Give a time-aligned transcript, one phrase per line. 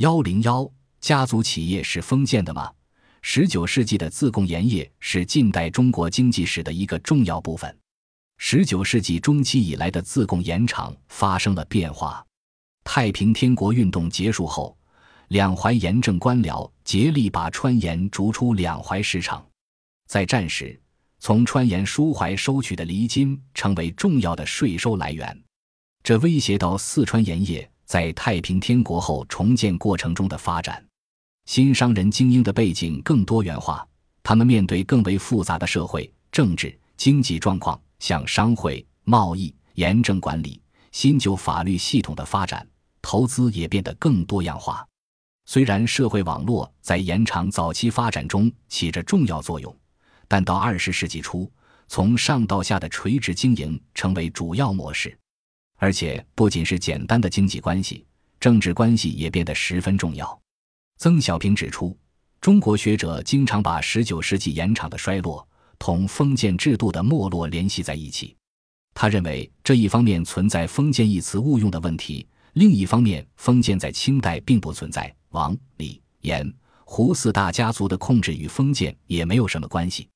[0.00, 0.66] 幺零幺
[0.98, 2.72] 家族企业是封建的吗？
[3.20, 7.78] 十九世纪的自贡盐业是近代中国经济史的一个重要部分。
[8.38, 12.24] 十九世纪中期以来的自贡盐场发生了变化。
[12.82, 14.74] 太平天国运动结束后，
[15.28, 19.46] 两淮盐政官僚竭力把川盐逐出两淮市场。
[20.06, 20.80] 在战时，
[21.18, 25.44] 从川盐输淮收取的厘金成为重要的税收来源，
[26.02, 30.80] 这威胁到四川盐业在太平天国后重建过程中的发展。
[31.46, 33.84] 新商人精英的背景更多元化，
[34.22, 40.62] 他们面对更为复杂的社会、政治、经济状况，像商会、贸易、严政管理、
[40.92, 42.64] 新旧法律系统的发展，
[43.02, 44.86] 投资也变得更多样化。
[45.46, 49.76] 虽然社会网络在延长早期发展中起着重要作用，
[50.28, 51.50] 但到二十世纪初，
[51.88, 55.18] 从上到下的垂直经营成为主要模式，
[55.80, 58.04] 而且不仅是简单的经济关系，
[58.38, 60.38] 政治关系也变得十分重要。
[60.98, 61.96] 曾小平指出，
[62.38, 65.46] 中国学者经常把十九世纪盐场的衰落
[65.78, 68.36] 同封建制度的没落联系在一起。
[68.92, 75.10] 他认为，这一方面存在“封建”一词误用的问题，另一方面，封建在清代并不存在。
[75.30, 76.52] 王、李、严、
[76.84, 80.06] 胡四大家族的控制与封建也没有什么关系。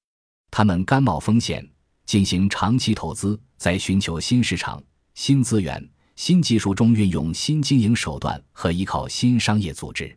[0.50, 1.66] 他们甘冒风险，
[2.04, 4.82] 进行长期投资，在寻求新市场、
[5.14, 10.14] 新资源、新技术中运用新经营手段和依靠新商业组织。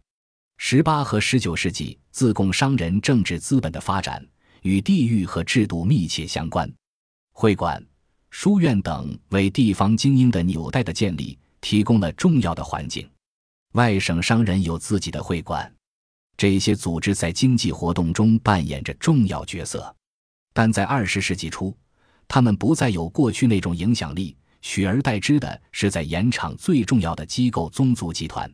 [0.58, 4.28] 十八和十九世纪自贡商人政治资本的发展
[4.64, 6.72] 与地域和制度密切相关，
[7.32, 7.84] 会馆、
[8.32, 13.08] 书院等为地方精英的纽带的建立提供了重要的环境。
[13.74, 15.72] 外省商人有自己的会馆，
[16.36, 19.96] 这些组织在经济活动中扮演着重要角色。
[20.54, 21.78] 但在二十世纪初，
[22.28, 28.52] 他们不再有过去那种影响力，取而代之的是在盐场最重要的机构宗族集团。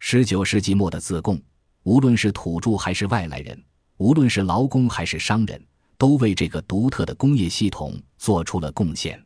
[0.00, 1.40] 十九世纪末的自贡，
[1.82, 3.62] 无论是土著还是外来人，
[3.98, 5.64] 无论是劳工还是商人，
[5.96, 9.22] 都为这个独特的工业系统做出了贡献。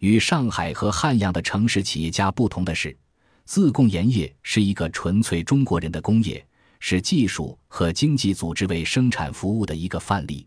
[0.00, 2.96] 与上海和汉阳的城市企业家不同的是，
[3.44, 6.44] 自贡盐业是一个纯粹中国人的工业，
[6.80, 10.46] 是技术和经济组织为生产服务的一个范例。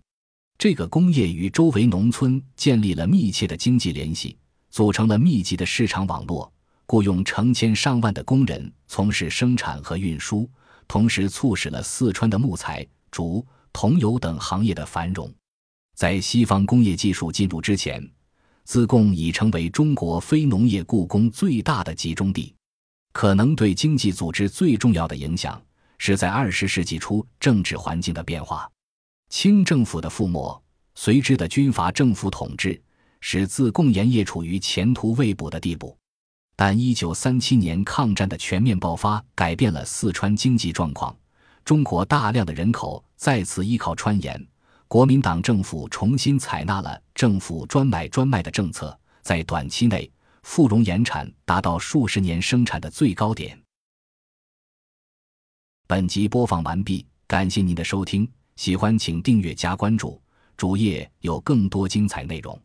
[0.58, 4.38] 这个工业与周围农村建立了密切的经济联系，
[4.72, 6.52] 组成了密集的市场网络。
[6.88, 10.50] 雇佣成千上万的工人从事生产和运输，
[10.90, 15.34] 同时促使了四川的木材、竹、桐油等行业的繁荣。
[15.96, 18.06] 在西方工业技术进入之前，
[18.66, 22.54] 自贡已成为中国非农业雇工最大的集中地。
[23.14, 25.62] 可能对经济组织最重要的影响，
[25.98, 28.70] 是在二十世纪初政治环境的变化。
[29.30, 30.62] 清政府的覆没，
[30.96, 32.82] 随之的军阀政府统治，
[33.22, 35.98] 使自贡盐业处于前途未卜的地步。
[36.58, 41.16] 但一九三七年抗战的全面爆发改变了四川经济状况，
[41.66, 44.48] 中国大量的人口再次依靠川盐，
[44.88, 50.12] 国民党政府重新采纳了政府专买专卖的政策，在短期内
[50.44, 53.60] 富荣盐产达到数十年生产的最高点。
[55.88, 60.22] 本集播放完毕，感谢您的收听，喜欢请订阅加关注，
[60.56, 62.62] 主页有更多精彩内容。